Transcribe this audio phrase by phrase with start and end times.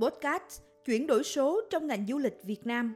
[0.00, 2.94] Podcast Chuyển đổi số trong ngành du lịch Việt Nam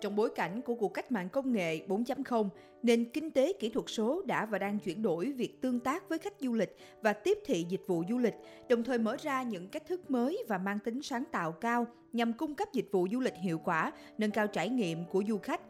[0.00, 2.48] trong bối cảnh của cuộc cách mạng công nghệ 4.0,
[2.82, 6.18] nền kinh tế kỹ thuật số đã và đang chuyển đổi việc tương tác với
[6.18, 8.34] khách du lịch và tiếp thị dịch vụ du lịch,
[8.68, 12.32] đồng thời mở ra những cách thức mới và mang tính sáng tạo cao nhằm
[12.32, 15.60] cung cấp dịch vụ du lịch hiệu quả, nâng cao trải nghiệm của du khách.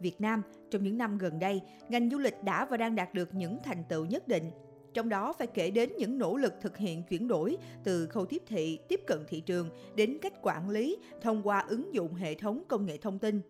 [0.00, 3.34] Việt Nam, trong những năm gần đây, ngành du lịch đã và đang đạt được
[3.34, 4.50] những thành tựu nhất định
[4.94, 8.42] trong đó phải kể đến những nỗ lực thực hiện chuyển đổi từ khâu tiếp
[8.46, 12.62] thị, tiếp cận thị trường đến cách quản lý thông qua ứng dụng hệ thống
[12.68, 13.40] công nghệ thông tin.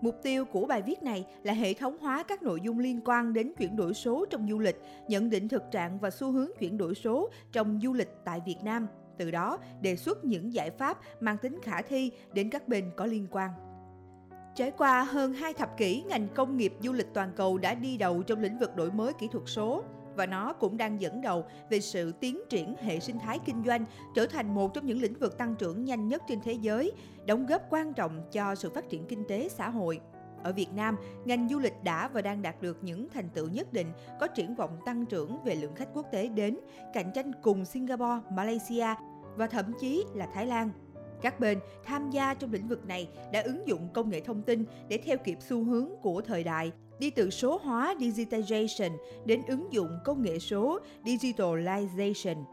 [0.00, 3.32] Mục tiêu của bài viết này là hệ thống hóa các nội dung liên quan
[3.32, 4.76] đến chuyển đổi số trong du lịch,
[5.08, 8.58] nhận định thực trạng và xu hướng chuyển đổi số trong du lịch tại Việt
[8.62, 8.86] Nam,
[9.18, 13.06] từ đó đề xuất những giải pháp mang tính khả thi đến các bên có
[13.06, 13.50] liên quan.
[14.54, 17.96] Trải qua hơn hai thập kỷ, ngành công nghiệp du lịch toàn cầu đã đi
[17.96, 19.84] đầu trong lĩnh vực đổi mới kỹ thuật số
[20.16, 23.84] và nó cũng đang dẫn đầu về sự tiến triển hệ sinh thái kinh doanh
[24.14, 26.92] trở thành một trong những lĩnh vực tăng trưởng nhanh nhất trên thế giới,
[27.26, 30.00] đóng góp quan trọng cho sự phát triển kinh tế xã hội.
[30.42, 33.72] Ở Việt Nam, ngành du lịch đã và đang đạt được những thành tựu nhất
[33.72, 33.86] định,
[34.20, 36.58] có triển vọng tăng trưởng về lượng khách quốc tế đến,
[36.94, 38.86] cạnh tranh cùng Singapore, Malaysia
[39.36, 40.70] và thậm chí là Thái Lan.
[41.22, 44.64] Các bên tham gia trong lĩnh vực này đã ứng dụng công nghệ thông tin
[44.88, 48.90] để theo kịp xu hướng của thời đại, đi từ số hóa digitization
[49.24, 52.44] đến ứng dụng công nghệ số digitalization,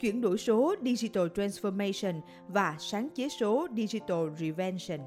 [0.00, 5.00] chuyển đổi số digital transformation và sáng chế số digital reinvention.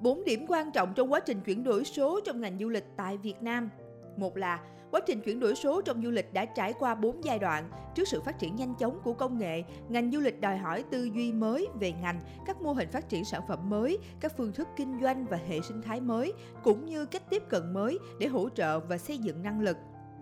[0.00, 3.16] Bốn điểm quan trọng trong quá trình chuyển đổi số trong ngành du lịch tại
[3.16, 3.70] Việt Nam.
[4.16, 4.60] Một là
[4.90, 7.70] Quá trình chuyển đổi số trong du lịch đã trải qua 4 giai đoạn.
[7.94, 11.04] Trước sự phát triển nhanh chóng của công nghệ, ngành du lịch đòi hỏi tư
[11.04, 14.68] duy mới về ngành, các mô hình phát triển sản phẩm mới, các phương thức
[14.76, 16.32] kinh doanh và hệ sinh thái mới,
[16.62, 19.76] cũng như cách tiếp cận mới để hỗ trợ và xây dựng năng lực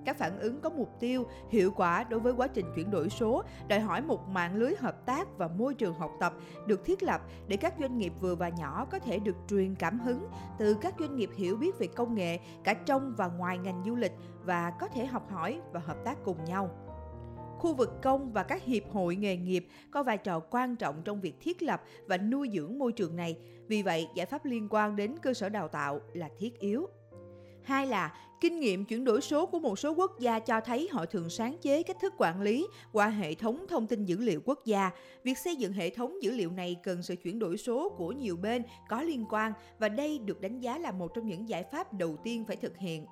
[0.09, 3.43] các phản ứng có mục tiêu, hiệu quả đối với quá trình chuyển đổi số,
[3.69, 6.35] đòi hỏi một mạng lưới hợp tác và môi trường học tập
[6.67, 10.01] được thiết lập để các doanh nghiệp vừa và nhỏ có thể được truyền cảm
[10.01, 10.29] hứng
[10.59, 13.95] từ các doanh nghiệp hiểu biết về công nghệ cả trong và ngoài ngành du
[13.95, 14.13] lịch
[14.45, 16.71] và có thể học hỏi và hợp tác cùng nhau.
[17.59, 21.21] Khu vực công và các hiệp hội nghề nghiệp có vai trò quan trọng trong
[21.21, 23.39] việc thiết lập và nuôi dưỡng môi trường này.
[23.67, 26.87] Vì vậy, giải pháp liên quan đến cơ sở đào tạo là thiết yếu.
[27.63, 31.07] Hai là, kinh nghiệm chuyển đổi số của một số quốc gia cho thấy họ
[31.07, 34.65] thường sáng chế cách thức quản lý qua hệ thống thông tin dữ liệu quốc
[34.65, 34.91] gia.
[35.25, 38.37] Việc xây dựng hệ thống dữ liệu này cần sự chuyển đổi số của nhiều
[38.37, 41.93] bên có liên quan và đây được đánh giá là một trong những giải pháp
[41.93, 43.07] đầu tiên phải thực hiện.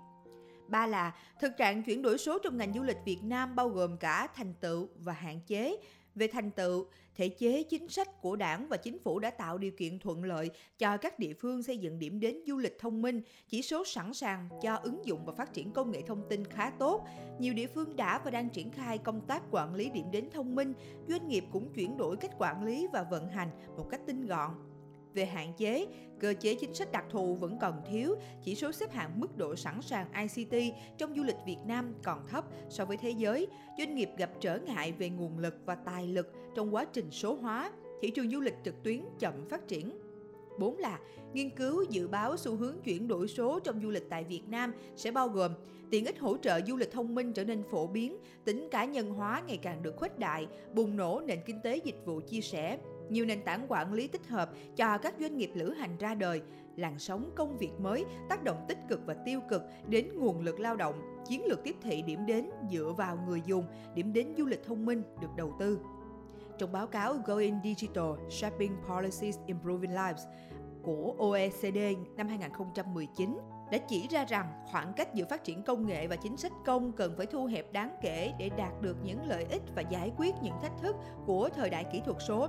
[0.68, 3.96] Ba là, thực trạng chuyển đổi số trong ngành du lịch Việt Nam bao gồm
[3.96, 5.76] cả thành tựu và hạn chế
[6.16, 9.70] về thành tựu, thể chế chính sách của đảng và chính phủ đã tạo điều
[9.70, 13.20] kiện thuận lợi cho các địa phương xây dựng điểm đến du lịch thông minh,
[13.48, 16.70] chỉ số sẵn sàng cho ứng dụng và phát triển công nghệ thông tin khá
[16.78, 17.06] tốt.
[17.38, 20.54] Nhiều địa phương đã và đang triển khai công tác quản lý điểm đến thông
[20.54, 20.72] minh,
[21.08, 24.50] doanh nghiệp cũng chuyển đổi cách quản lý và vận hành một cách tinh gọn,
[25.16, 25.86] về hạn chế,
[26.20, 29.56] cơ chế chính sách đặc thù vẫn còn thiếu, chỉ số xếp hạng mức độ
[29.56, 33.46] sẵn sàng ICT trong du lịch Việt Nam còn thấp so với thế giới.
[33.78, 37.34] Doanh nghiệp gặp trở ngại về nguồn lực và tài lực trong quá trình số
[37.34, 37.72] hóa.
[38.02, 39.90] Thị trường du lịch trực tuyến chậm phát triển.
[40.58, 40.98] 4 là
[41.32, 44.72] nghiên cứu dự báo xu hướng chuyển đổi số trong du lịch tại Việt Nam
[44.96, 45.52] sẽ bao gồm
[45.90, 49.10] tiện ích hỗ trợ du lịch thông minh trở nên phổ biến, tính cá nhân
[49.10, 52.78] hóa ngày càng được khuếch đại, bùng nổ nền kinh tế dịch vụ chia sẻ,
[53.10, 56.42] nhiều nền tảng quản lý tích hợp cho các doanh nghiệp lữ hành ra đời,
[56.76, 60.60] làn sóng công việc mới tác động tích cực và tiêu cực đến nguồn lực
[60.60, 64.46] lao động, chiến lược tiếp thị điểm đến dựa vào người dùng, điểm đến du
[64.46, 65.78] lịch thông minh được đầu tư.
[66.58, 70.24] Trong báo cáo Going Digital Shopping Policies Improving Lives
[70.82, 71.78] của OECD
[72.16, 73.38] năm 2019,
[73.70, 76.92] đã chỉ ra rằng khoảng cách giữa phát triển công nghệ và chính sách công
[76.92, 80.34] cần phải thu hẹp đáng kể để đạt được những lợi ích và giải quyết
[80.42, 80.96] những thách thức
[81.26, 82.48] của thời đại kỹ thuật số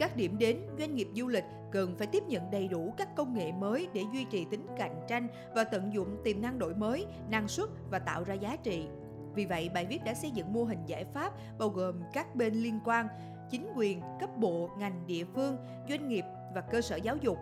[0.00, 3.34] các điểm đến doanh nghiệp du lịch cần phải tiếp nhận đầy đủ các công
[3.34, 7.06] nghệ mới để duy trì tính cạnh tranh và tận dụng tiềm năng đổi mới,
[7.30, 8.86] năng suất và tạo ra giá trị.
[9.34, 12.54] Vì vậy, bài viết đã xây dựng mô hình giải pháp bao gồm các bên
[12.54, 13.06] liên quan,
[13.50, 15.56] chính quyền, cấp bộ, ngành địa phương,
[15.88, 16.24] doanh nghiệp
[16.54, 17.38] và cơ sở giáo dục.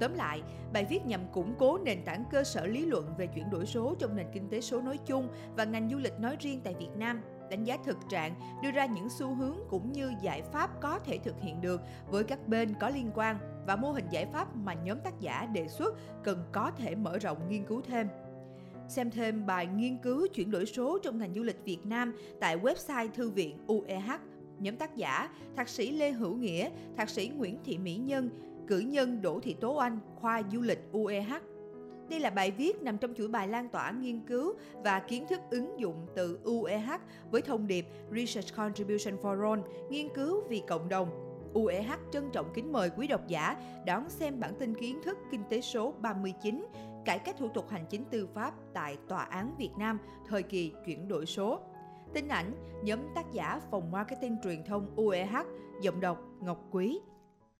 [0.00, 0.42] Tóm lại,
[0.72, 3.94] bài viết nhằm củng cố nền tảng cơ sở lý luận về chuyển đổi số
[3.98, 6.90] trong nền kinh tế số nói chung và ngành du lịch nói riêng tại Việt
[6.96, 10.98] Nam đánh giá thực trạng, đưa ra những xu hướng cũng như giải pháp có
[10.98, 14.56] thể thực hiện được với các bên có liên quan và mô hình giải pháp
[14.56, 15.94] mà nhóm tác giả đề xuất
[16.24, 18.08] cần có thể mở rộng nghiên cứu thêm.
[18.88, 22.58] Xem thêm bài nghiên cứu chuyển đổi số trong ngành du lịch Việt Nam tại
[22.58, 24.10] website Thư viện UEH.
[24.58, 28.30] Nhóm tác giả Thạc sĩ Lê Hữu Nghĩa, Thạc sĩ Nguyễn Thị Mỹ Nhân,
[28.66, 31.32] cử nhân Đỗ Thị Tố Anh, khoa du lịch UEH
[32.08, 34.54] đây là bài viết nằm trong chuỗi bài lan tỏa nghiên cứu
[34.84, 36.90] và kiến thức ứng dụng từ UEH
[37.30, 39.60] với thông điệp Research Contribution for All,
[39.90, 41.22] nghiên cứu vì cộng đồng.
[41.54, 43.56] UEH trân trọng kính mời quý độc giả
[43.86, 46.66] đón xem bản tin kiến thức kinh tế số 39
[47.04, 49.98] cải cách thủ tục hành chính tư pháp tại Tòa án Việt Nam
[50.28, 51.60] thời kỳ chuyển đổi số.
[52.14, 55.36] Tin ảnh, nhóm tác giả phòng marketing truyền thông UEH,
[55.82, 57.00] giọng đọc Ngọc Quý.